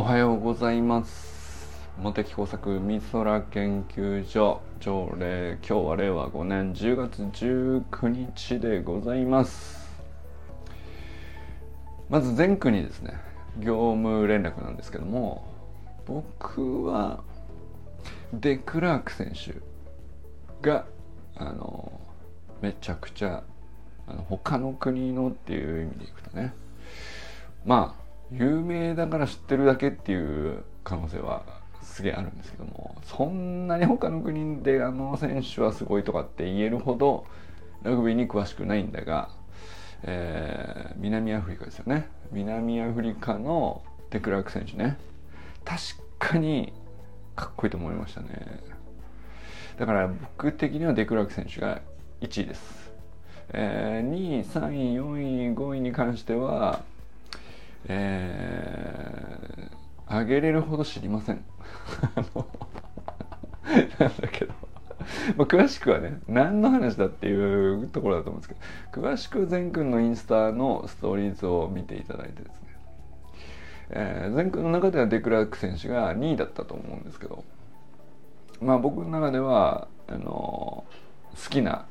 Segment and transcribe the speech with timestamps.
[0.00, 9.90] おはようございます茂木工作美空研究所朝礼今日は令和5年10月19日でございます。
[12.08, 13.12] まず前区にですね
[13.58, 15.44] 業務連絡なんですけども
[16.06, 17.22] 僕は
[18.32, 19.60] デクラーク選手
[20.66, 20.86] が
[21.36, 22.00] あの
[22.62, 23.42] めちゃくちゃ
[24.06, 26.54] あの他の国のっていう意味でいくとね。
[27.66, 27.99] まあ
[28.32, 31.42] 有名だから知ってるだけっていう可能性は
[31.82, 37.26] すげえあるんですけどもそんなに他の国であの選手はすごいとかって言えるほど
[37.82, 39.30] ラグビーに詳しくないんだが、
[40.02, 42.08] えー、南アフリカですよね。
[42.30, 44.98] 南アフリカのデクラーク選手ね。
[45.64, 45.80] 確
[46.18, 46.74] かに
[47.34, 48.28] かっこいいと思いましたね。
[49.78, 51.80] だから僕的にはデクラーク選手が
[52.20, 52.92] 1位です、
[53.54, 56.82] えー、2位3位4位5位に関しては
[57.88, 61.44] えー、あげれるほど知りません。
[63.98, 64.70] なんだけど。
[65.36, 68.54] まあ、詳しくはね何の話だっていうところだと思うんです
[68.92, 72.68] けど詳しく善くんのインスタのストーリーズを見ていただいてですね、
[73.90, 77.44] えー、善くんの中ではデクラーク選手が2位だったと思うんですけど
[78.60, 80.86] まあ僕の中ではあの好
[81.48, 81.86] きな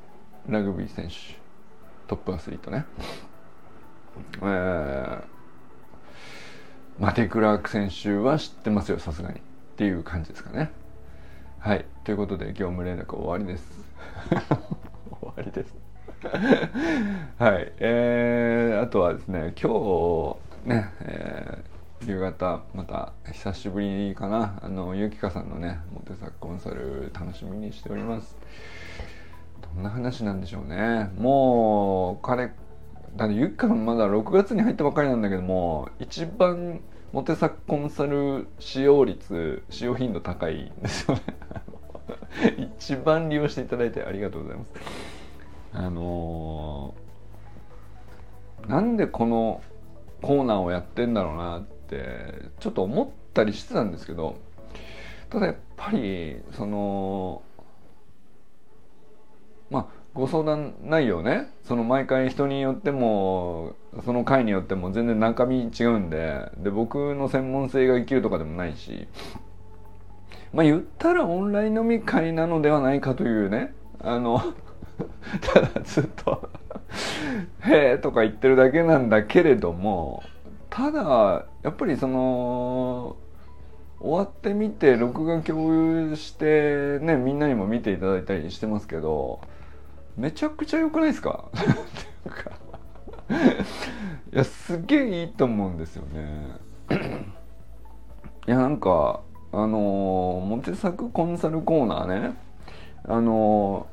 [0.47, 1.15] ラグビー選手
[2.07, 2.85] トップアスリートね、
[4.41, 5.23] えー、
[6.99, 9.39] マテクラーク選手は知ってますよさすがに。
[9.39, 9.41] っ
[9.77, 10.69] ていう感じですかね。
[11.59, 11.85] はい。
[12.03, 13.65] ということで業務連絡終わりです。
[15.21, 15.73] 終わりです。
[17.39, 17.71] はい。
[17.79, 24.59] えー、あとはですね今日ね、えー、夕方また久しぶりかな。
[24.61, 28.35] あのゆきかさんのねモテサコンサル楽しみにしております。
[29.73, 31.11] どんな話なんでしょうね。
[31.17, 32.51] もう彼
[33.15, 41.21] だってゆかんまだ6月に入ったばかりなんだけども一番モテサコンサル使用率使用頻度高いんですよね。
[42.77, 44.69] 一番利用していただいてありがとうございます。
[45.73, 49.61] あのー、なんでこの
[50.21, 54.35] コーナーをやってんだろうなってちょっと思ったりしてたんですけど
[55.29, 57.41] ただやっぱりその
[59.69, 61.51] まあご相談内容ね。
[61.63, 66.49] その毎回人によってもその回によっても全然中身違うんで。
[66.57, 69.07] で僕の専門性が生きるとかでもないし。
[70.51, 73.73] まあ言ったらオンライン飲み会なのではないかというね。
[74.01, 74.41] あの
[75.41, 76.49] ただずっと
[77.61, 80.23] へえとか言ってるだけなんだけれども。
[80.71, 83.15] ただやっぱりその
[83.99, 89.39] 終わってみて録画共有してねみんなにも見ていただいたりしてますけど。
[90.19, 91.45] めちゃくちゃ良くないですか？
[94.33, 96.57] いやすげえいいと思うんですよね。
[98.47, 99.21] いやなんか
[99.53, 102.33] あのモテ作コンサルコーナーね。
[103.05, 103.87] あの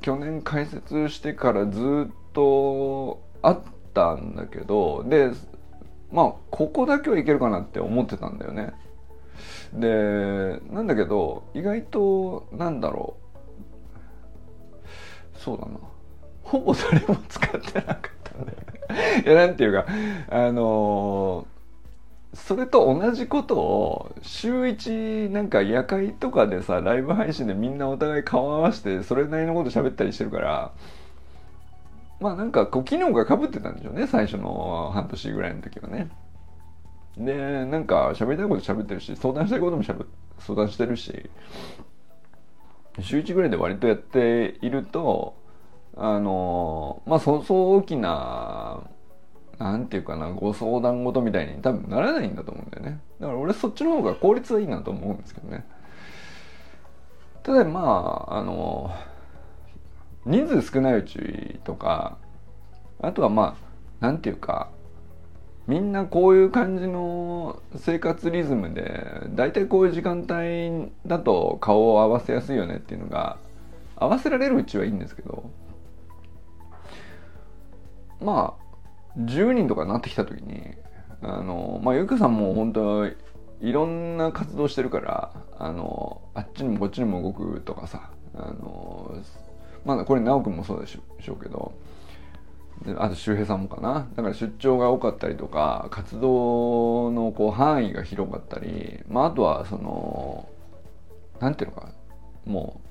[0.00, 3.58] 去年開設してからずっとあっ
[3.92, 5.30] たんだけどで
[6.12, 8.74] まあここだけはいけるかなって思ってたんだよね。
[9.72, 13.23] でなんだけど意外となんだろう。
[15.44, 15.78] そうだな。
[16.42, 18.58] ほぼ誰も使ってなかったんだよ
[19.24, 19.86] いやなんていうか
[20.30, 30.72] あのー、それと同じことを週一なんか夜会とかでさライブ配信でみんなお互い顔合わせてそれなりのこと喋ったりしてるから
[32.20, 36.08] まあなんかこう機能がかぶってたんでしょうね最初の半年ぐらいの時はね。
[37.16, 41.30] でなんか喋りたいこと喋ってるし相談したいことも相談してるし。
[43.00, 45.36] 週1ぐらいで割とやっていると
[45.96, 48.82] あのまあそうそう大きな
[49.58, 53.00] なんていうかなご相談事みたいに多分ならないんだと思うんだよね。
[53.20, 55.64] だから俺そっちの方が効率はいいなと思うんですけどね。
[57.42, 58.90] ただまああの
[60.26, 62.18] 人数少ないうちとか
[63.00, 63.56] あとはま
[64.00, 64.70] あなんていうか
[65.66, 73.38] みんなこういう感じの生活リズムで大体こういう時間帯だと顔を合わせやすいよねっていうのが
[73.96, 75.50] 合わせられるうちはいいんですけど
[78.20, 80.74] まあ10人とかなってきた時に
[81.22, 89.16] あのまあゆかさんも本当いろんな活動してるからあのあっちにもこっちにも動くとかさあの
[89.86, 91.72] まあこれ直くんもそうでしょうけど
[92.98, 94.08] あと周平さんもかな。
[94.14, 100.48] だから出張が多かったりとか活動のこう範囲が広かったり、まあ、あとはその
[101.40, 101.92] 何ていうのか
[102.44, 102.88] もう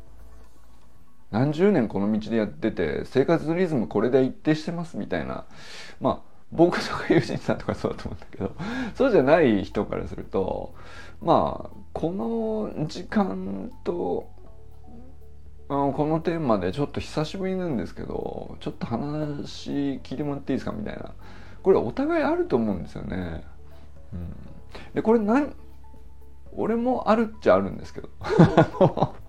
[1.31, 5.45] 何十年この道でやってて生活リズムこれで一定してますみたいな
[6.00, 8.56] まあ僕とか友人さんとかそうだと思うんだけど
[8.95, 10.75] そうじゃない人からすると
[11.21, 14.30] まあこの時間と
[15.74, 21.12] のこのテーマでちょっと久しぶりなんですけどちょっと話聞いてもらっていいですかみたいな。
[21.64, 23.44] これお互いあると思うんですよね。
[24.14, 24.34] うん、
[24.94, 25.54] でこれ何
[26.56, 28.10] 俺もあるっちゃあるんですけど。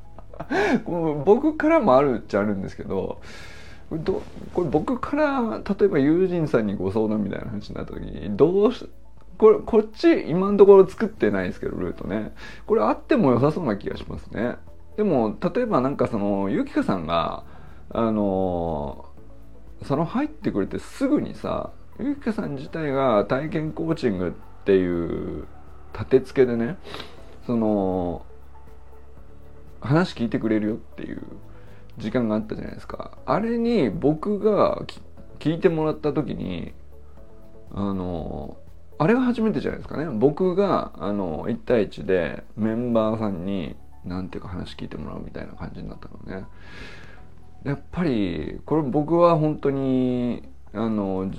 [1.24, 3.20] 僕からもあるっちゃあるんですけど
[3.92, 8.88] どこれ僕から例えば友人さんにご相談みたいな話になった時にどうし
[9.38, 12.34] これこっち今のところ作ってないですけどルートね。
[12.66, 14.56] これあっても良さそうな気がしますね。
[14.96, 17.44] でも例えばなんかそのゆきかさんが
[17.90, 19.06] あの
[19.84, 25.46] その入ってくれてすぐにさゆきかさん自体が体験コーチングっていう
[25.92, 26.76] 立て付けでね
[27.46, 28.24] その
[29.80, 31.22] 話聞いてくれるよっていう
[31.98, 33.18] 時間があったじゃないですか。
[33.26, 34.82] あれに僕が
[35.38, 36.72] 聞いてもらった時に
[37.72, 38.56] あの
[38.98, 40.06] あれが初めてじゃないですかね。
[40.06, 46.46] 僕があの1対1でメンバーさんに何ていうか話聞いてもらうみたいな感じになったのね。
[47.64, 50.42] やっぱりこれ僕は本当に
[50.74, 51.30] あの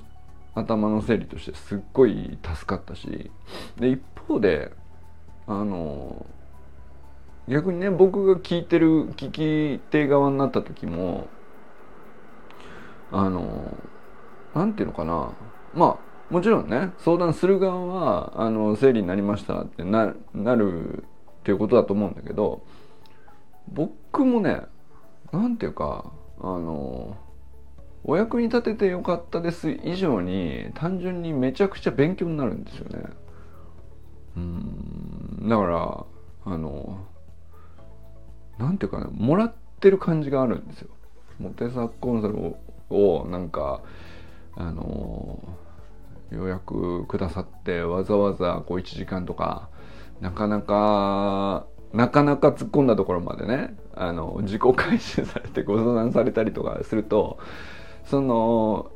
[0.56, 3.29] 頭の整理としてすっごい助かったし
[3.77, 4.71] で一方で
[5.45, 6.25] あの
[7.47, 11.27] 逆にね僕が聞いてる聞き手側になった時も
[13.12, 13.77] あの
[14.56, 15.31] なんていうのかな。
[15.75, 20.15] まあもちろんね相談する側はあの生理になりましたってな
[20.56, 21.03] る
[21.45, 22.63] っていうことだと思うんだけど
[23.68, 24.62] 僕もね
[25.31, 27.15] なんていうかあの
[28.03, 33.03] お役に立ててよかったです以上に単純にめちゃくちゃ勉強になるんですよね。
[34.38, 36.06] うんだから
[36.45, 37.06] あの
[38.57, 40.89] なんていうかなもらってる感じがあるんですよ。
[41.39, 42.56] モテサコンサル
[42.89, 43.81] をなんか
[44.56, 45.39] あの
[46.31, 49.69] 予約くださってわざわざこう1時間とか
[50.21, 57.39] なかなかなかなか突っ込んだところまでねあの自己回収されてご相談されたりとかすると
[58.06, 58.91] その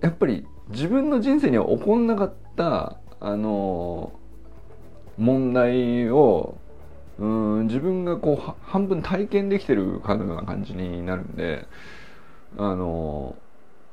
[0.00, 4.12] やっぱり自分の人生には起こんなかったあの
[5.18, 6.58] 問題を
[7.18, 11.66] うん自分がこう半分体験できてるかのような感じになるんで
[12.58, 13.36] あの、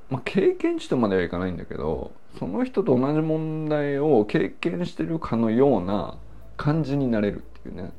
[0.09, 6.17] まあ、経験値とまではいかないんだけどその人と同じ問題を経験してるかのような
[6.57, 7.91] 感じになれるっていうね。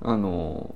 [0.00, 0.74] あの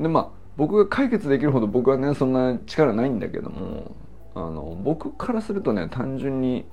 [0.00, 3.94] でまあ僕が解決できるほど僕はねそんな力ないんだけども
[4.34, 6.66] あの僕からするとね単純に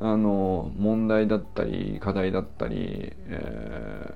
[0.00, 4.14] あの問題だったり課題だったり、え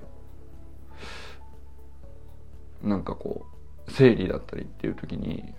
[2.84, 3.46] ー、なんかこ
[3.86, 5.54] う整理だったりっていう時に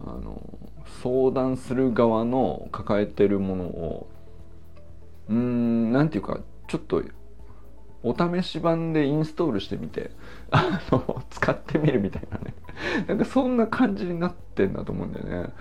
[0.00, 0.40] あの
[1.02, 4.08] 相談する側の抱えてるものを
[5.28, 7.02] うんなんていうかちょっと
[8.02, 10.10] お試し版でインストールしてみて
[10.50, 12.54] あの使ってみるみたいなね
[13.08, 15.52] なんかそんな感じになってんだと思うんだよね。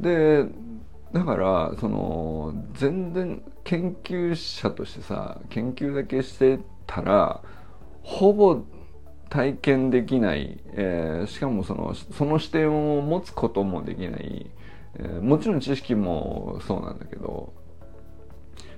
[0.00, 0.46] で
[1.12, 7.40] だからその全然研究者としてさ研究だけしてたら
[8.02, 8.62] ほぼ
[9.30, 14.50] 体験できない、えー、しかもそのその視点を持つこともできない、
[14.96, 17.54] えー、もちろん知識もそうなんだけど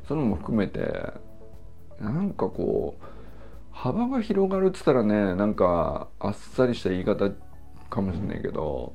[0.08, 1.12] そういうのも含めて
[2.00, 3.04] なんかこう
[3.70, 7.30] 幅が広がるっつったらねなんかあっさりした言い方
[7.90, 8.94] かもしれないけど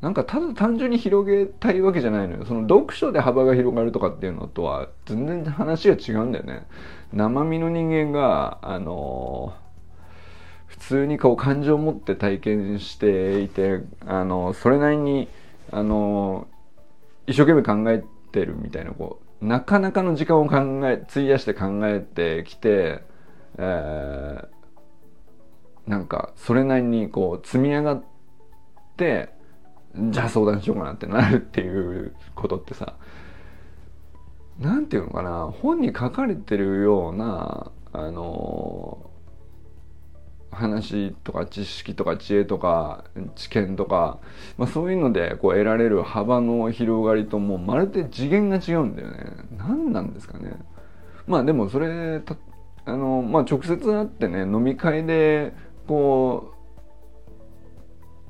[0.00, 2.44] なんかただ単純に広げたいわけじゃないのよ。
[2.44, 6.66] その読書で幅が広がるとかっていうのとは全然話が違うんだよね。
[7.12, 9.54] 生身の人間があの
[10.66, 15.28] 普通にこう感情を持って体験していてあのそれなりに
[15.70, 16.48] あの
[17.28, 20.56] 一生懸命考えてるみたいなこうなかなかの時間を考
[20.88, 23.02] え費やして考えてきて、
[23.58, 28.04] えー、なんかそれなりにこう積み上がっ
[28.96, 29.30] て
[29.96, 32.94] じゃあ相談しようかなってなるっていうことってさ
[34.60, 39.10] 何て言うのかな本に書かれてるようなあの
[40.52, 43.04] 話とか知識とか知恵とか
[43.34, 44.18] 知見とか、
[44.58, 49.24] まあ、そういうのでこう得られる幅の広がりともうまるで次元が違うんだよね。
[49.56, 50.52] 何なんですかね。
[51.26, 52.20] まあでもそれ
[52.84, 55.54] あの、まあ、直接会ってね飲み会で
[55.86, 56.52] こ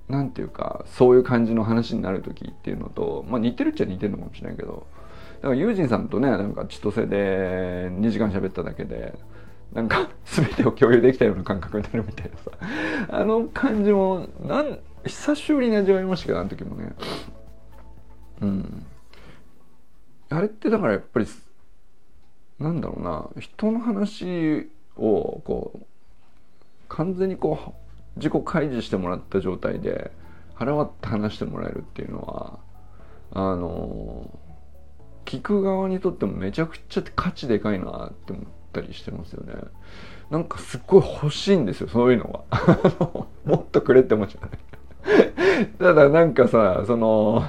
[0.08, 4.86] うなんていうかそういう感じの話になる時っていうのと、まあ、似てるっちゃ似てるのかもしれないけど
[5.36, 9.18] だからユージンさんとねなんか千歳で2時間喋っただけで
[9.72, 12.50] なんか全てを共有できたような感覚になるみたいなさ。
[13.08, 16.92] あの感じもなん久しぶりに味わいましたけどあの時もね。
[18.42, 18.86] うん。
[20.28, 21.26] あれってだからやっぱり
[22.58, 23.28] なんだろうな。
[23.40, 25.86] 人の話をこう
[26.88, 27.72] 完全にこう
[28.16, 30.12] 自己開示してもらった状態で
[30.54, 32.58] 腹割って話してもらえるっていうのは
[33.32, 34.38] あの
[35.24, 38.61] 聞く側にとってもめちゃくちゃ価値でかいなって思って。
[38.72, 39.54] たりしてますよね。
[40.30, 43.26] なんかすっごい欲しいんですよそういうのが。
[43.44, 44.48] もっとくれって思っちゃう。
[45.78, 47.44] ただなんかさその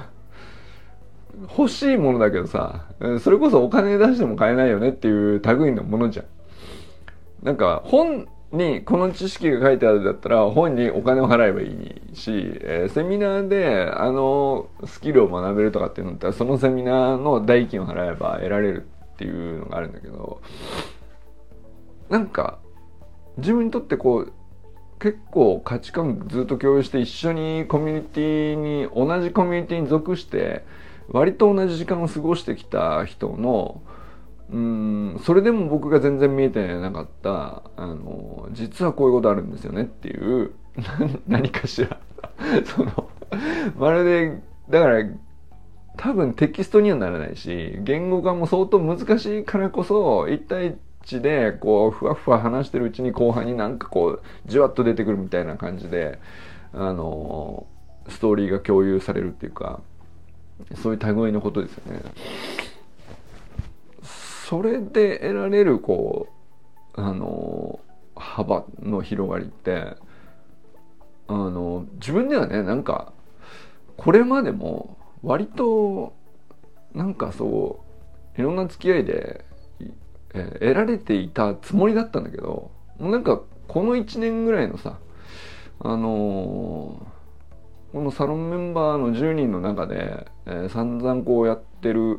[1.56, 2.86] 欲しいものだけどさ
[3.20, 6.26] それこそお金出しても買えないよねっていう類のものじゃん。
[7.42, 11.66] なんか本にこの知識が書いてあるんだったら本にお金を払えばい
[12.12, 12.30] いし、
[12.62, 20.40] えー、セミナーであのスキルを学べるとかっていうのだったらそのセミナーの代金を払えば得られるっていうのがあるんだけど
[22.08, 22.58] なんか
[23.38, 24.32] 自分にとってこう
[24.98, 30.64] 結構価値観ずっと共有して一緒にコミュニティに同じコミュニティに属して
[31.08, 33.82] 割と同じ時間を過ごしてきた人の
[34.50, 40.52] うんそれでも僕が全然見えてなかったあの実はこういうことあるんですよねっていう
[41.26, 41.98] 何かしら。
[42.64, 43.10] その
[43.76, 45.04] まるでだから
[45.96, 56.18] 多分テキストにはならないし言語化も相当難しいからこそ一対一でこうふわふわ話してるうちに後半になんかこうじわっと出てくるみたいな感じで
[56.72, 57.66] あの
[58.08, 59.80] ストーリーが共有されるっていうか
[60.82, 62.00] そういう類のことですよね。
[64.48, 66.28] それで得られるこ
[66.96, 67.80] うあの
[68.14, 69.96] 幅の広がりって
[71.28, 73.12] あの自分ではねなんか
[73.96, 76.14] これまでも割と
[76.94, 77.80] なんかそ
[78.36, 79.44] ういろんな付き合いで、
[80.34, 84.98] え得られていたつもりだったんだけどもうなんかこの1年ぐらいのさ
[85.80, 87.06] あの
[87.92, 92.18] このサロンメンバーの10人の中で、えー、散々こうやってる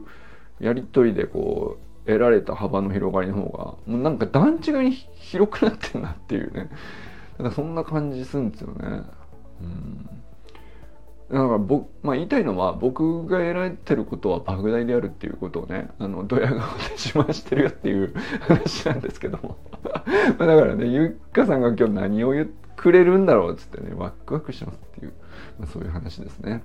[0.60, 6.69] やり取りでこう得られた幅の広がりの方がもうなんか段違いに広くなってんなっていうね
[7.38, 9.01] なんかそんな感じするんですよね。
[9.62, 10.10] うん
[11.32, 16.63] だから僕、まあ、言いたいのは僕が得られてることは莫大であるっていうことをねあのドヤ顔で
[16.98, 19.58] 自慢してるよっていう話なんですけども。
[20.38, 25.13] まだからねゆっかさんが今日何を言ってくれるんだろうっつってねワクワクしますっていう、
[25.60, 26.62] まあ、そういう話ですね。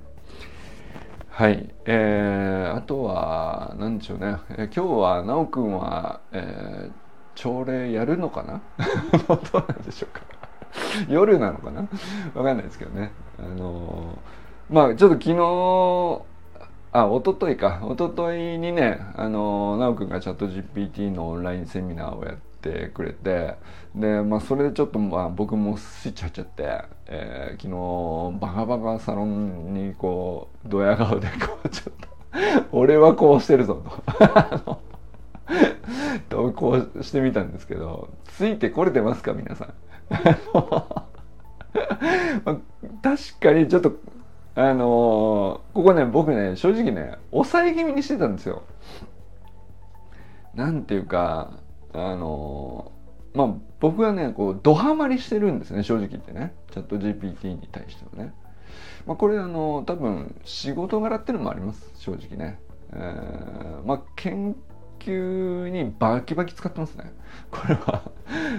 [1.31, 6.93] はい、えー、あとは何でしょうね、えー、今日は奈くんは、えー、
[7.35, 8.61] 朝礼やるのかな？
[9.29, 10.21] どうなんでしょうか。
[11.09, 11.89] 夜なのかな？
[12.35, 13.13] わかんないですけどね。
[13.39, 14.40] あのー、
[14.71, 16.23] まあちょっと昨日
[16.93, 17.81] あ一昨日か。
[17.83, 23.57] 一昨日にねあの奈くんがチャット GPT のオンラインセミナーをやってくれて
[23.97, 32.09] で、まあ、それでちょっとまあ僕もスイッチ入っちゃって、えー、昨日バカバカサロンにこうドヤ顔でこうちょっと
[32.71, 33.83] 俺はこうしてるぞ
[34.55, 34.81] と。
[36.31, 39.75] 投稿してみたんですけどついてこれてますか皆さん、
[43.03, 43.97] 確かにちょっと
[44.63, 48.63] あのー、ここね僕ね正直ね抑え気味にしてたんですよ。
[50.55, 51.59] なんていうか
[51.95, 52.93] あの
[53.33, 56.53] まあ僕はねこうドハマりしてるんですね正直言ってね。
[56.73, 58.35] チャット GPT に対してはね、
[59.07, 62.61] まあ、これあの多分仕事柄っていうのもあります正直ね、
[62.93, 64.55] えー、まあ研
[64.99, 67.15] 究にバキバキ使ってますね。
[67.51, 68.03] これは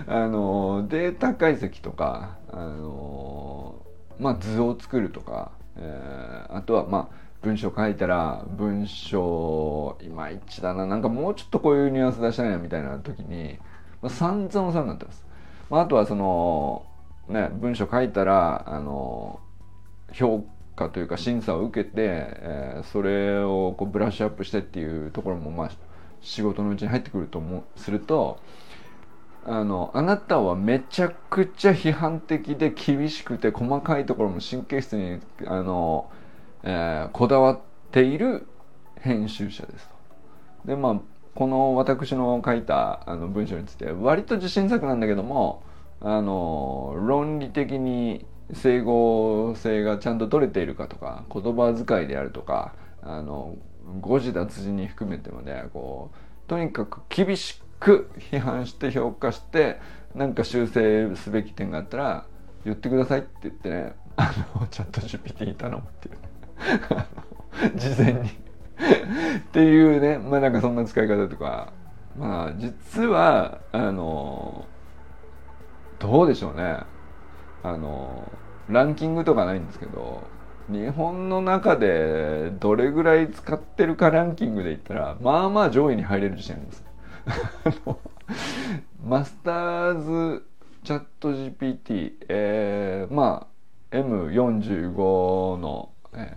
[0.08, 3.86] あのデータ解析とかあの
[4.20, 13.58] まあ図を作るとか、えー、あとはまあ文章書いたら文章いまいちだななんかもうちょっとこういうニュアンス出したいなみたいな時に、
[14.02, 15.26] まあ、散々お世話になってます。
[15.70, 16.86] まあ、あとはその
[17.28, 19.40] ね文章書いたらあの
[20.14, 20.46] 評
[20.76, 25.72] 価というか審査を受けて、えー、それをこうブラッシュアップしてっていうところもまあ
[26.22, 28.40] 仕事のうちに入ってくると思うすると
[29.44, 36.10] あのあなたはめちゃくちゃ批判的で厳しくて細かいところも神経質にあの
[36.64, 37.60] えー、こだわっ
[37.92, 38.46] ている
[39.00, 39.90] 編集者です
[40.64, 40.68] と。
[40.68, 41.02] でまあ
[41.34, 45.64] この私の書いたあの文章について割と自信作なんだけども
[46.02, 53.56] あの論理的に整合性がちゃんと取れているかとか言葉遣いであるとかあの
[54.02, 59.80] 誤字脱字に含めてまでこうとにかく厳しくく批判して評価して
[60.16, 62.26] なんか修正すべき点があったら
[62.64, 66.18] 言ってくださいって言ってねあのチャット GPT に頼むっていう。
[67.76, 68.30] 事前に。
[68.30, 68.32] っ
[69.52, 71.74] ていうねまあなんかそんな使い方とか。
[72.18, 74.66] まあ実はあの
[76.00, 76.80] どうでしょうね。
[77.64, 78.30] あの
[78.70, 80.24] ランキングとかないんですけど
[80.68, 86.91] 日本の中でどれぐらい使ってるかランキングで言ったらまあまあ上位に入れる自信あります。
[89.04, 90.46] マスターズ
[90.84, 93.48] チャット GPT、えー、ま
[93.92, 96.34] あ M45 の、え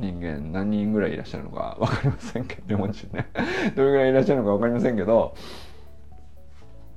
[0.00, 3.28] ー、人間何人ぐらいいらっしゃるのか分かりませんけど日本人ね。
[3.76, 5.34] どれぐらいいらっしゃるのか分かりませんけど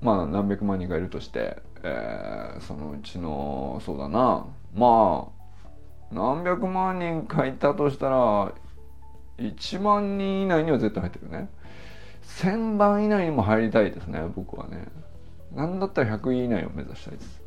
[0.01, 4.45] まあ何百万人がいるとして、えー、そのうちのそうだな。
[4.73, 5.43] まあ
[6.11, 8.53] 何百万人書いたとしたら
[9.37, 11.49] 1万人以内には絶対入ってるね。
[12.23, 14.87] 1000番以内にも入りたいですね僕はね。
[15.53, 17.41] 何だったら100位以内を目指したいです。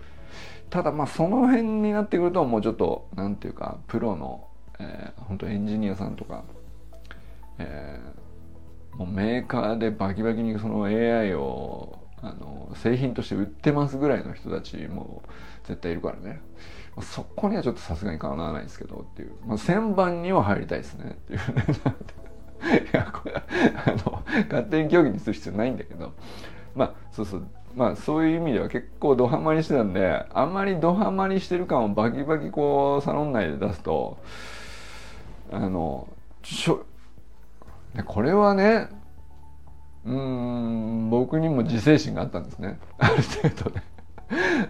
[0.70, 4.46] ただまあその辺になってくるともうちょっと何ていうかプロの、
[4.78, 6.44] えー、本当エンジニアさんとか、
[7.58, 15.22] えー、もうメーカーでバキバキにその AI をあの製品として売ってますぐらいの人たちも
[15.64, 16.40] 絶対いるからね。
[17.02, 21.38] そこにはちょっとさすがにかなわないですけどっていう、まあ、1000番には入りたいですねっていう。
[21.38, 21.64] ね
[22.62, 26.12] いやこれあの勝手に競技にする必要ないんだけど。
[26.74, 27.46] まあそうそう。
[27.74, 34.18] まあそういう意味では結構ドハマりしてたんであんまりドハマりしてる感をバキバキこうサロン内で出すと
[35.52, 36.08] あの
[36.42, 36.84] ちょ
[38.06, 38.88] これはね
[40.04, 42.78] うん僕にも自制心があったんですね。
[42.98, 43.82] ある程度ね。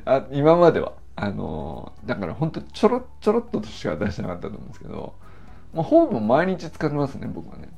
[0.05, 0.93] あ今までは。
[1.19, 5.15] あのだから本当ちょろちょろっとしか出してなかったと思うんですけど、
[5.75, 7.69] まあ、ほぼ毎日使ってますね僕はね。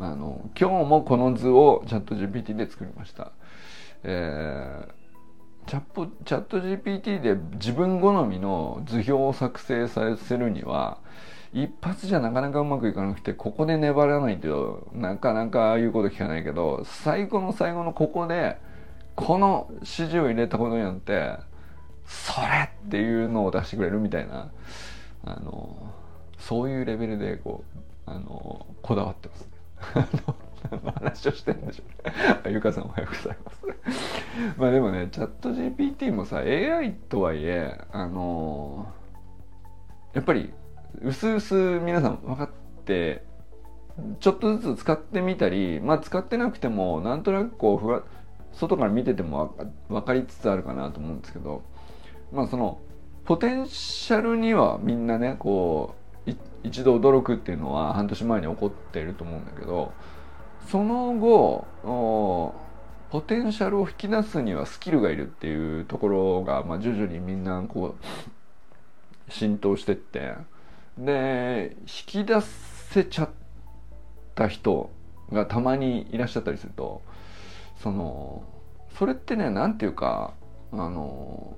[0.00, 3.32] あの今日もこの図をチャット GPT で作りました。
[4.04, 10.98] えー、チャットチャット GPT で自分好みの図表を作成させるには
[11.52, 18.58] 一発じゃなかなかうまくいかなくてここで粘らないとなかなか言うこと聞かないけど最後の最後のここで
[19.16, 21.36] この指示を入れたことによって
[22.06, 24.50] それっていうのを出してくれるみたいな
[25.24, 25.92] あの
[26.38, 29.58] そういうレベルでこうあのこだわってますね。
[30.94, 31.82] 話をしてんでしょ
[32.46, 32.50] う。
[32.50, 33.62] ゆかさんおはようございます。
[34.58, 38.86] まあでもね、チャット GPT もさ、AI とはいえ、あの
[40.14, 40.52] やっぱり、
[41.02, 42.50] うすうす皆さん分かっ
[42.84, 43.24] て、
[44.20, 48.02] ちょっとずつ使ってみたり、まあ使ってなくても、なんとなくこう、ふわ
[48.52, 49.54] 外から見てても
[49.88, 51.62] 分かりつつあるかなと思うんですけど、
[52.32, 52.80] まあその
[53.24, 55.97] ポテンシャルにはみんなねこう
[56.64, 59.92] 一度驚くっていうのは半年前に起こっていると思うんだけど
[60.70, 61.66] その後
[63.10, 70.34] ポテンシャルを引き出すにはスキルがいるっていうところが、まあ、徐々にみんなこう浸透してって
[70.98, 72.40] で引き出
[72.90, 73.30] せちゃっ
[74.34, 74.90] た人
[75.32, 77.02] がたまにいらっしゃったりすると
[77.82, 78.42] その
[78.98, 80.34] それってね何て言うか
[80.72, 81.56] あの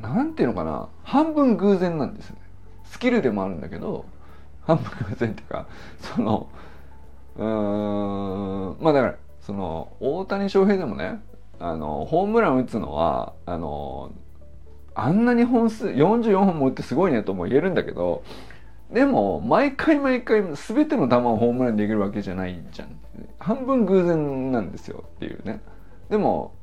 [0.00, 2.32] なんていうのかな半分偶然なんです
[2.90, 4.04] スキルでもあるんだけど
[4.62, 5.66] 半分偶然っていうか
[6.00, 6.48] その
[7.36, 11.20] うんまあだからその大谷翔平でもね
[11.58, 14.12] あのホームラン打つのはあの
[14.94, 18.22] あんなに本数44本も打ってすごいねとも言えるんだけど
[18.92, 22.98] でも毎回毎回全ての球をホームランできるわけじゃないじゃん。
[23.38, 25.60] 半分偶然なんですよっていうね。
[26.10, 26.54] でも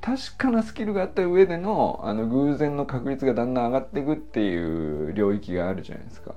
[0.00, 6.34] 確かなスキルがあった上でのあの偶然の確率がだんだん上がっていくっていう領域があるじゃないですか。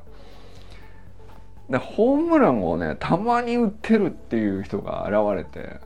[1.70, 5.80] でホームランをねたまに打ってるっていう人が現れて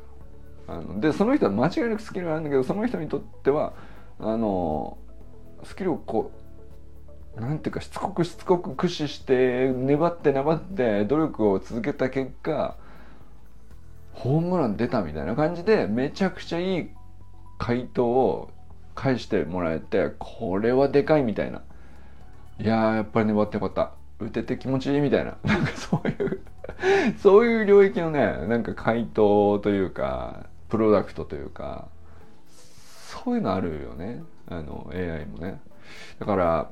[0.67, 3.73] あのでその人は間違いなくスキルがあるんだけどその人にとっては
[4.19, 4.97] あの
[5.63, 6.31] スキルをこ
[7.37, 12.75] うなんていうかしつこくしつこく駆使して粘って粘って努力を続けた結果
[14.13, 16.89] ホームラン出たみたいな感じでめちゃくちゃいい
[17.57, 18.49] 回答を
[18.95, 21.61] 返してもらえてこれはでかいみたいな。
[22.59, 23.91] いややっぱり粘ってよかった。
[24.19, 25.37] 打てて気持ちいいみたいな。
[25.45, 26.41] なんかそういう
[27.17, 31.87] そういう領域のねなんか回答というかプロダクトというか
[32.47, 34.23] そういうのあるよね。
[34.47, 35.59] あの AI もね。
[36.19, 36.69] だから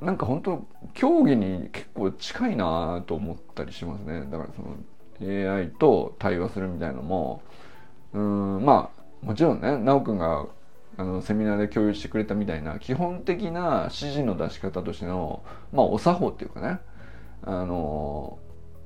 [0.00, 4.20] なんか本当競技に結構近いなと思ったりしますね。
[4.30, 7.42] だからその AI と対話するみたいのも
[8.12, 10.46] うんまあもちろんね奈くんが
[10.98, 16.78] あのセミナーで共有してくれたみたいな基本的な指示の出し方としての、まあ、お作法っていうかね
[17.42, 18.38] あの、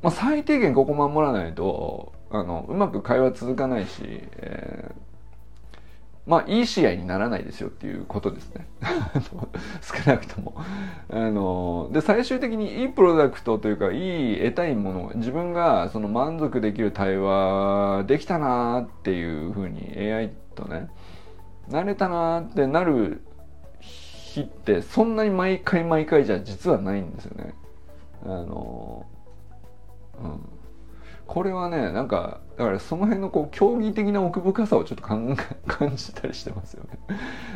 [0.03, 5.10] まあ、最低限ここ守らないとあのうまく会話続かないし、えー
[6.27, 8.67] まあいい試合にならないですよっていうことですね。
[9.83, 10.55] 少なくとも。
[11.11, 20.89] あので最終的にいいプロダクトというかいい得たいもの自分がその満足できる対話できたなっていうふうに AI とね
[21.69, 23.23] 慣れたなってなる
[23.81, 27.55] 日ってそんなに毎回毎回じゃ実はないんですよね。
[28.25, 29.07] あの
[30.23, 30.60] うん。
[31.31, 35.37] これはねなんかだからその辺のこう競技的な奥深さをちょっと 感
[35.95, 36.99] じたりしてますよね。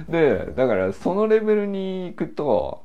[0.08, 2.84] でだからそのレベルに行くと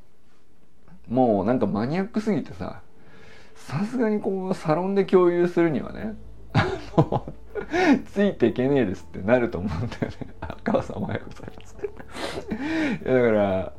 [1.08, 2.82] もうなんかマニアックすぎてさ
[3.54, 6.16] さすがにこうサロンで共有するにはね
[8.12, 10.34] ついていけねえですってなると思うんだよね。
[10.42, 11.78] あ川さんおはようございます。
[13.06, 13.74] いやだから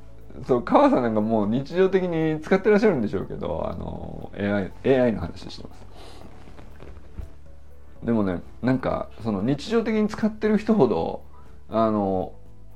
[0.46, 5.90] そう川さんなんかもう日常的に使ってらっしゃるんでしょうけどあの AI, AI の話してます。
[8.04, 11.22] でもねなんかその日常的に使ってる人ほど
[11.68, 12.32] あの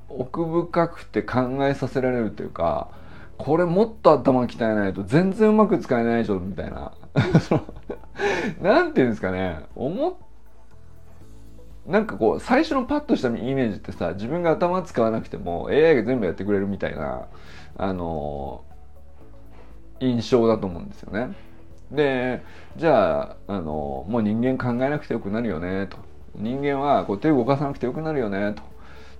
[0.09, 2.89] 奥深くて考えさせられるというか
[3.37, 6.93] これもっと頭鍛えないと全然うまく使えないでしょみたいな
[8.61, 10.13] なんていうんですかね思っ
[11.85, 17.27] なんかこう最初のパッとしたイメージってさ自分が頭使わなくても AI が全部やってくれるみたいな
[17.77, 18.63] あの
[19.99, 21.35] 印象だと思うんですよね。
[21.91, 22.43] で
[22.77, 25.97] じゃああのもう人間考えなくてよくなるよねと
[26.35, 28.61] 人間はこう手動かさなくてよくなるよねと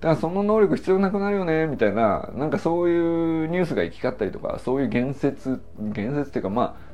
[0.00, 6.86] からその能力必要なくなるよねみたいななんかそういうニュースが行き交ったりとかそういう言説言説っていうかまあ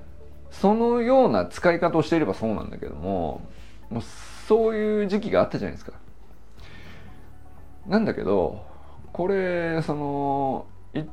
[0.51, 3.41] そのような使い方をしていればそうなんだけども
[3.91, 4.03] もう
[4.47, 5.93] そういう時期があったじゃないですか。
[7.87, 8.65] なんだけど
[9.13, 11.09] これその一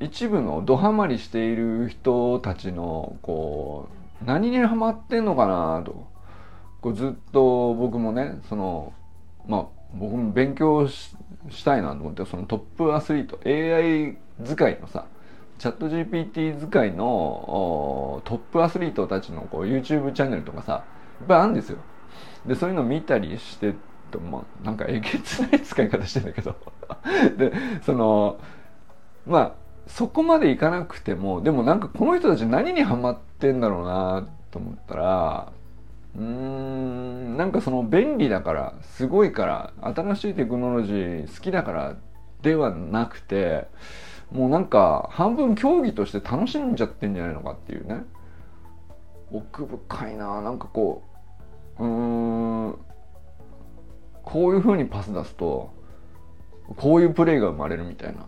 [0.00, 3.88] 一部のドハマりしている人たちのこ
[4.22, 6.06] う何にハマってんのかなと
[6.80, 8.92] こうずっと僕もねその
[9.46, 11.14] まあ僕も勉強し
[11.64, 15.06] たいなと思ってそのトップアスリート AI 使いのさ
[15.58, 20.84] チャット GPT 使いのトップアスリートたちのこう YouTube チャンネルとかさ
[21.20, 21.78] いっぱいあるんですよ。
[22.44, 23.74] でそういうの見たりして
[24.10, 26.56] とまあなんかえげつない使い方してんだけど
[27.36, 27.52] で
[27.82, 28.38] その
[29.26, 29.52] まあ
[29.86, 35.52] そこまでいかなくてもでもなんかこの人たち何にハマってんだろうなと思ったら
[36.16, 41.96] うーんなんかその便利だからすごいから新しいテクノロジー好きだから
[42.42, 43.66] ではなくて
[44.30, 48.04] もうなんか半分競技として楽しんじゃってんじゃないのかっていうね。
[49.32, 51.02] 奥深いななんかこ
[51.78, 52.78] ううーん
[54.22, 55.72] こういう風にパス出すと
[56.76, 58.26] こういうプレーが生まれるみたいな。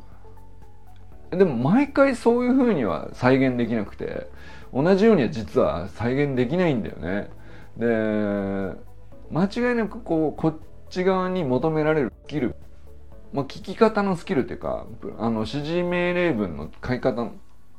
[1.30, 4.28] でも毎回そういう風には再現できなくて
[4.72, 7.30] 同じようには実は再現できないんだよね。
[7.76, 8.76] で
[9.30, 10.56] 間違いなくこうこっ
[10.88, 12.54] ち側に求められるスキル、
[13.32, 14.86] まあ、聞き方のスキルっていうか
[15.18, 17.32] あの指示命令文の書き方の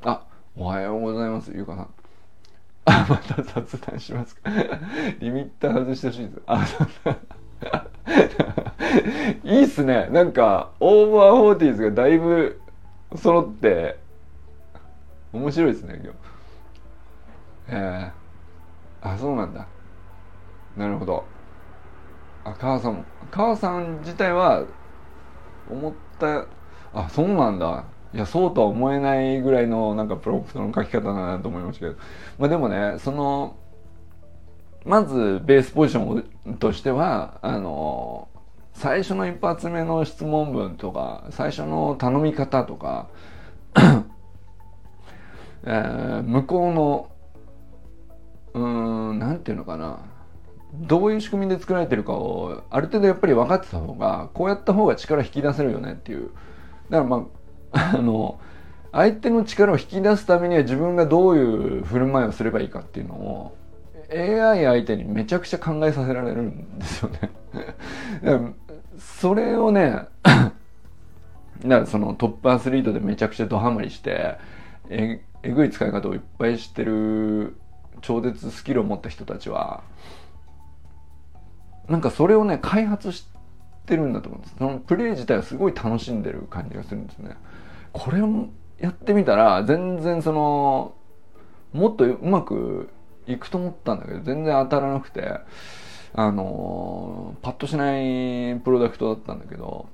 [0.04, 1.90] あおはようございますゆうかさん。
[2.90, 4.50] あまた雑談しますか。
[5.20, 6.42] リミッター外してほしいです。
[6.48, 6.66] あ
[9.44, 10.08] いいっすね。
[10.12, 12.62] なんか over forties がだいぶ
[13.16, 14.00] 揃って
[15.34, 16.18] 面白いですね今日。
[17.70, 19.68] えー、あそうなんだ。
[20.76, 21.26] なるほど。
[22.44, 23.06] あ母さんも。
[23.32, 24.66] 母さん自体は
[25.70, 26.46] 思った
[26.94, 27.86] あそうなんだ。
[28.14, 31.98] いやそうとは思えないぐらいのなんかプロンプトの書き方だなと思いましたけど。
[32.38, 33.58] まあでもねその
[34.86, 38.30] まずベースポジションとしてはあの
[38.78, 43.10] 最初の一発目の質問文とか最初の頼み方とか
[45.66, 47.12] えー、向こうの
[48.54, 50.00] うんなんていうのかな。
[50.74, 56.30] どういう仕組みで作られてるかをある程度やっぱり分かってた方がこうやった方が力引き出せるよねっていう。
[56.90, 57.28] だからま
[57.72, 58.40] ああの
[58.92, 63.58] 相手の力を引き出すためには自分がどういう振る舞いをすればいいかっていうのを
[64.12, 67.32] AI 相手にめちゃくちゃ考えさせられるんですよね。
[68.98, 70.52] それをね だか
[71.62, 74.38] らそのトップアスリートでめちゃくちゃドハマりして
[74.90, 77.58] ええぐい使い方をいっぱい知ってる
[78.02, 79.84] 超絶スキルを持った人たちは
[81.88, 83.26] なんかそれをね開発し
[83.86, 84.56] てるんだと思うんです。
[84.58, 87.36] そのプレイ自体はすごい楽しんでる感じがするんですね。
[87.94, 88.48] これを
[88.80, 90.94] やってみたら全然その
[91.72, 92.90] もっとうまく
[93.26, 95.40] いくと思ったんだけど全然当たらなくて。
[96.20, 99.88] あのパッとしないプロダクトだったんだけど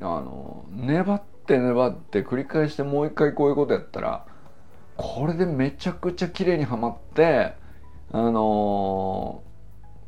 [0.00, 4.26] あの粘って粘って繰り返してもう一回こういうことやったら
[4.96, 7.54] これでめちゃくちゃ綺麗にはまって
[8.10, 9.42] あの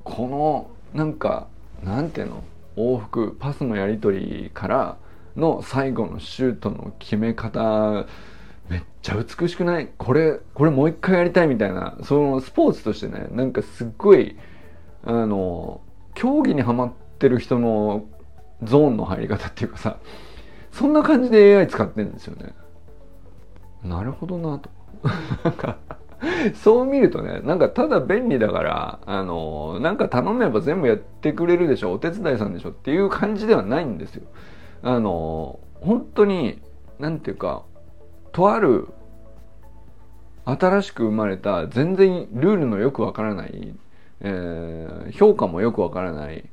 [0.02, 1.46] このなんか
[1.85, 2.42] なんていうの？
[2.76, 4.96] 往復パスのやり取りから
[5.37, 8.06] の最後のシュートの決め方
[8.68, 9.88] めっちゃ美しくない？
[9.96, 14.37] これこれもう一回やりたいみたいなそのスポーツとしてねなんかすっごい
[15.04, 15.80] あの
[16.14, 18.04] 競技にはまってる人の
[18.62, 19.98] ゾーンの入り方っていうかさ
[20.72, 22.54] そんな感じで AI 使ってるんですよね。
[23.82, 24.70] なるほどなと。
[25.44, 25.78] なんか
[26.54, 34.24] そう見るとねなんかただ便利だからあのなんか頼めば全部やってくれるでしょお手伝いさんでしょっていう感じではないんですよ。
[34.82, 36.60] あの本当に
[36.98, 37.62] なんていうか
[38.32, 38.88] とある
[40.44, 43.74] 新しく生まれた全然ルールのよくわからない、
[44.20, 46.48] えー、評価もよくわからない。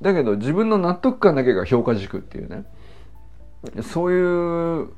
[0.00, 2.64] だけど自分の納得感だけが評価軸っていうね。
[3.82, 4.88] そういう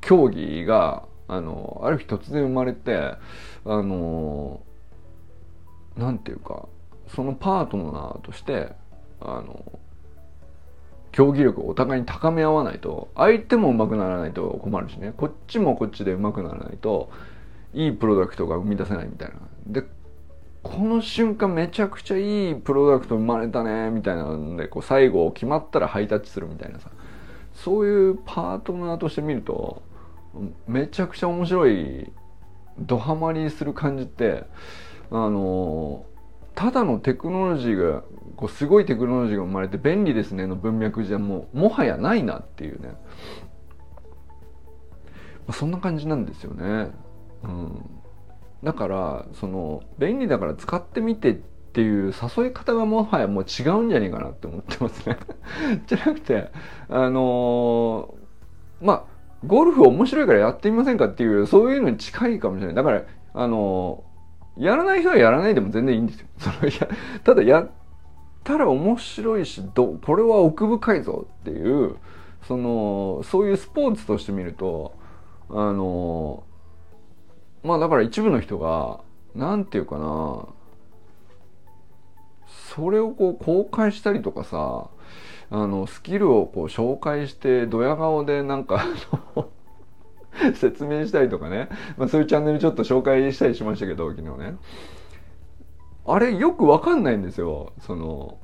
[0.00, 3.14] 競技があのある日突然生まれて
[3.64, 4.60] あの
[5.96, 6.68] なんていうか
[7.08, 8.72] そのパートナーとして
[9.20, 9.80] あの
[11.10, 15.12] 競技力をお互いに高め合わないと相手も上手くならないと困るしね。
[15.16, 17.10] こっちもこっちで上手くならないと
[17.74, 19.34] いいプロダクトが生み出せないみたいな。
[19.66, 19.84] で
[20.62, 26.90] この瞬間めちゃくちゃいいプロダクト生まれたねみたいなんでこう最後決まったらハイタッチするみたいなさ。
[27.54, 29.82] そういうパートナーとして見ると
[30.66, 32.10] めちゃくちゃ面白い
[32.78, 34.44] ドハマりする感じって
[35.10, 36.06] あの
[36.54, 38.02] ただのテクノロジーが
[38.36, 42.94] こうすごいテクノロジーが生まれて便利ですねの文脈じゃもうもはやないなっていうね、
[45.46, 46.90] ま、そんな感じなんですよね。
[47.42, 48.01] うん、
[48.62, 55.16] だからその便利だから使ってみてっていう誘い方がもはやもう違うんじゃねえかなって思ってますね。
[55.86, 56.50] じゃなくて
[56.88, 59.04] あのー、まあ
[59.46, 62.74] ゴルフ面白いからやってみませんかっていうそういうのに近いかもしれない。
[62.74, 63.02] だから
[63.34, 66.26] あのー、やらない人はやらないでも全然いいんですよ。
[66.38, 66.72] そのや
[67.24, 67.70] ただやっ
[68.44, 71.96] たら面白いしどこれは奥深いぞっていう
[72.42, 74.92] そのそういうスポーツとして見ると
[75.48, 76.44] あの
[77.62, 79.00] まあだから一部の人が
[79.34, 80.46] 何て言うかな
[82.74, 84.88] それをこう公開したりとかさ
[85.50, 88.84] あのスキルをこう紹介してドヤ顔でなんか
[90.54, 94.56] 説明したりとかね、まあ、そういうチャンネルちょっと紹介したりしましたけど昨日ね。
[96.04, 97.72] あれよくわかんないんですよ。
[97.80, 98.38] その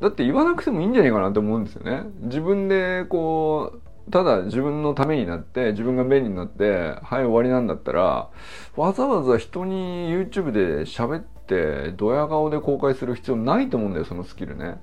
[0.00, 2.04] だって言わなくてもいいんじゃないかなって思うんですよね。
[2.20, 8.30] 自分でこうただ自分のためになって自分が便利になってはい終わりなんだったら
[8.76, 14.80] わざわざ人に YouTube で喋ってドヤ顔で公開する必要ないと思うんだよそのスキルね。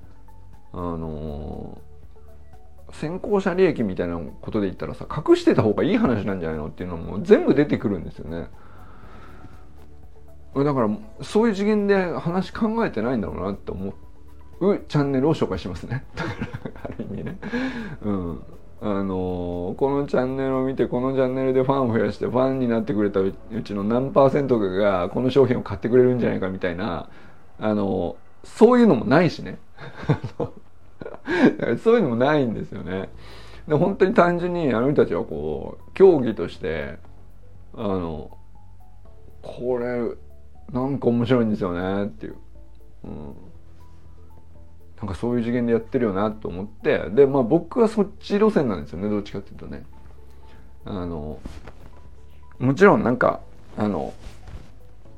[0.73, 6.67] あのー、先行者利益みたいなことで言ったらさ隠してた方がいい話なんじゃないの？
[6.67, 8.47] っていうのも全部出てくるんですよね。
[10.55, 10.89] だから
[11.21, 13.93] そういう次元で話考えてないんだろうなって思
[14.59, 16.05] うチャンネルを紹介しますね。
[16.83, 17.37] ある意味ね。
[18.03, 18.43] うん。
[18.85, 27.07] あのこのチャンネルを見てこのチャンネルでファンを増やしてファンになってくれたうちの何パーセントかがこの商品を買ってくれるんじゃないかみたいな
[27.59, 29.57] あのそういうのもないしね。
[31.81, 33.07] そういうのもないんですよね。
[33.69, 36.97] で本当に単純にあの人たちはこう競技として
[37.73, 38.37] あの
[39.41, 40.01] これ
[40.73, 42.35] なんか面白いんですよねっていう、
[43.05, 43.35] うん、
[45.03, 49.83] なんかそういう次元でやってるよなと思ってでまあ僕はそっち路線なんですよねどっちかっていうとね。
[50.85, 51.39] あの
[52.59, 53.41] もちろんなんか
[53.77, 54.13] あの、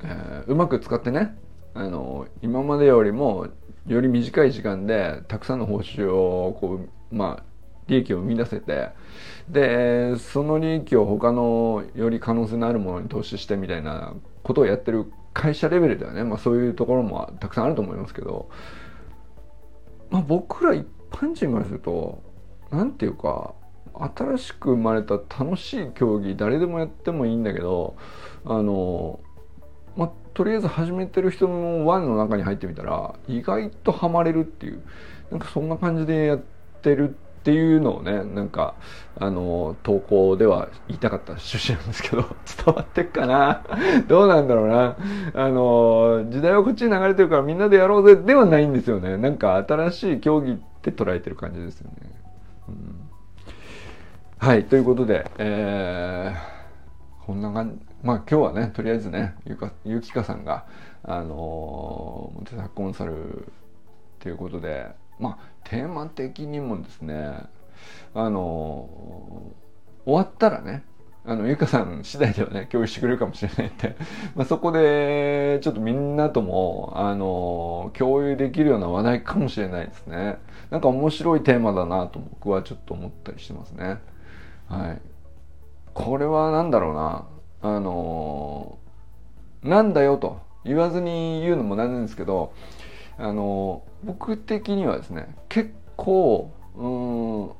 [0.04, 1.36] えー、うまく使ってね
[1.76, 3.48] あの今までよりも
[3.86, 6.80] より短い時間でたくさんの報酬をこ
[7.12, 7.44] うまあ
[7.88, 8.90] 利益を生み出せて
[9.50, 18.50] でその利益を他のより可能性のあるものに投資してみたいなことをやってる会社レベルではね、まあ、そういうところもたくさんあると思いますけど
[20.16, 22.24] まあ、僕ら一般人からすると
[22.72, 23.54] 何ていうか
[24.16, 27.98] 新しく生まれた楽しい競技誰でもやってもいいんだけど
[28.46, 29.20] あの、
[29.98, 34.82] まあ、とりあえず始めてる人の輪の中に入ってみたら意外とハマれるっていう
[35.32, 36.44] なんかそんな感じでやっ
[36.82, 38.74] てるっていうのをねなんか
[39.20, 42.24] あの投稿では言いたかった趣旨なんですけど
[42.66, 43.62] 伝わってっかな？
[44.08, 44.98] どうなんだろうな？
[45.36, 49.18] あの時代はこっちに流れてるからみんなでやろうぜではないんですよね。
[49.18, 51.98] なんか新しい競技って捉えてる感じですよね。
[52.68, 52.96] うん、
[54.40, 57.86] はいということで、えー、こんな感じ。
[58.02, 60.66] まあ今日はねとりあえずねゆかゆきかさんが
[61.04, 61.28] あの
[62.34, 63.48] モテサコンサル
[64.18, 64.88] ということで
[65.20, 67.44] まあテーマ的にもですね
[68.14, 68.90] あの
[70.06, 70.84] 終わったらね
[71.28, 73.96] あのゆかさん次第ではね共有してくれるかもしれないんで、
[74.36, 80.38] まあ、そこでちょっとみんなともあの共有できるような話題かもしれないですね。
[80.70, 83.98] なんか面白いテーマだなと僕はちょっと思ったりしてますね。
[84.70, 85.02] はい。
[85.96, 87.26] これは何だろうな。
[87.62, 88.78] あの
[89.64, 92.54] なんだよと言わずに言うのもなんですけど
[93.18, 97.52] あの僕的にはですね結構うん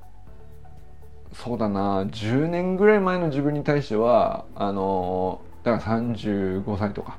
[1.36, 7.18] そうだな10年ぐらい前の自分に対してはあのだから35歳とか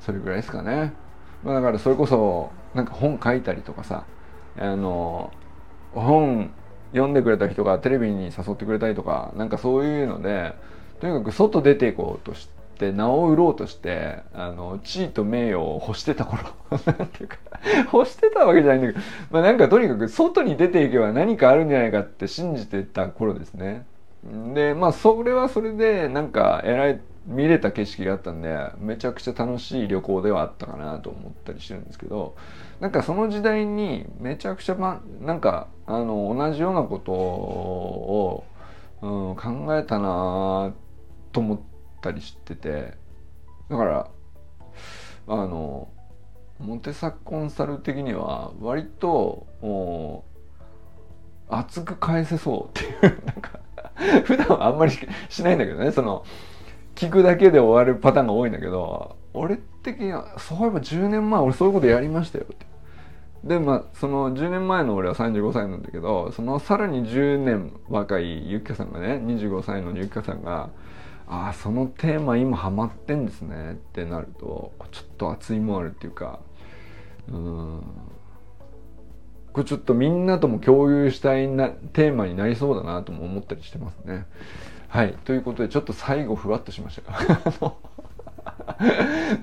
[0.00, 0.92] それぐらいですかね、
[1.42, 4.04] まあ、だからそれこそなんか本書いたりとかさ
[4.58, 5.32] あの
[5.92, 6.52] 本
[6.92, 10.54] 読んでくれた人がテレビに誘ってくれたりとかなんかそういうので
[11.00, 12.55] とにかく外出ていこうとして
[12.92, 16.42] 名を売ろうとしてあの地位と名誉を欲してた頃
[16.86, 17.36] なんていうか
[17.92, 23.86] 欲してたわけじゃないんだけど、まあ、なんかとにかく外に出ていけば何かあるんじゃないかって信じてた頃ですね。
[24.54, 32.36] でまあそれはそれでなんか偉い見れた景色があったんでめちゃくちゃ楽しい旅行ではあったかなと思ったりしてるんですけど
[32.80, 38.44] なんかその時代にめちゃくちゃまなんかあの同じようなことを、
[39.02, 40.72] うん、考えたな
[41.32, 41.75] と思って
[42.06, 42.94] たりしてて
[43.68, 44.10] だから
[45.28, 45.88] あの
[46.58, 49.46] モテサコンサル的には割と
[51.48, 53.60] 熱く返せそうっていう なんか
[54.24, 54.92] 普段はあんまり
[55.28, 55.90] しないんだけどね。
[55.90, 56.24] その
[56.94, 62.66] 聞くだけで終わるパターンが多いんだけど俺的にはそういえば10年前俺そういうことやりましたよって。
[63.44, 70.70] でまあその10年前の俺は35歳なんだけどそのさらに10年若いゆきかさんがね25歳のゆきかさんが
[71.28, 76.40] ああそのテーマ今ハマってんですねってなるとちょっと熱いもあるっていうか
[77.28, 77.82] うん
[79.56, 84.26] これちょっとみんなとも共有したいなテーマになりそうだなとも思ったりしてますね。
[84.88, 85.14] はい。
[85.24, 87.72] ということで、ちょっと最後ふわっとしましたが。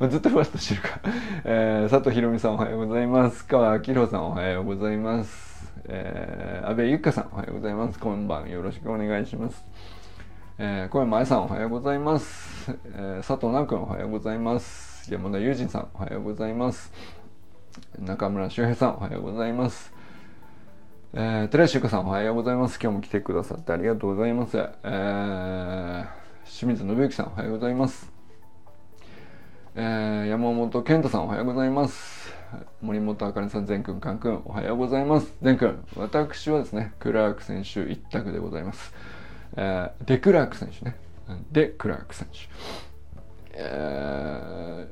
[0.09, 0.99] ずっとふわっとしてるか。
[1.45, 3.43] えー、佐藤ひろみさんおはようございます。
[3.47, 5.73] 川明宏さんおはようございます。
[5.85, 7.97] えー、安倍ゆかさんおはようございます。
[7.97, 9.65] 今晩よろしくお願いします。
[10.59, 12.71] えー、小山愛さんおはようございます。
[12.85, 15.11] えー、佐藤直君おはようございます。
[15.11, 16.93] 山田裕二さんおはようございます。
[17.97, 19.91] 中村修平さんおはようございます。
[21.13, 22.79] えー、寺石さんおはようございます。
[22.79, 24.55] 今日も来てくださってありがとうございます。
[24.59, 26.07] えー、
[26.45, 28.11] 清水信之さんおはようございます。
[29.73, 32.31] えー、山本健太さんおはようございます。
[32.79, 35.33] 森本あかねさん、全くん、かんくん、おはようございます。
[35.41, 38.93] 全くん、私はですね、クラーク選手一択でございます。
[39.55, 40.95] え、デクラーク選手ね。
[41.51, 42.39] デクラーク選手。
[43.53, 44.87] え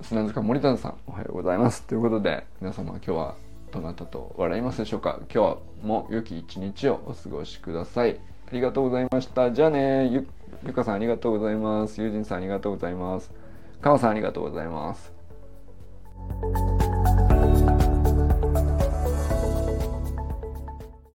[0.00, 1.82] ー、砂塚森田さん、おはようございます。
[1.82, 3.34] ということで、皆様今日は
[3.72, 5.20] どなたと笑いますでしょうか？
[5.32, 8.20] 今日も良き一日をお過ごしください。
[8.48, 9.50] ありがとうございました。
[9.50, 10.28] じゃあねゆ
[10.64, 12.00] ゆかさんありがとうございます。
[12.00, 13.32] ゆうじんさんありがとうございます。
[13.80, 15.12] かわさんありがとうございます。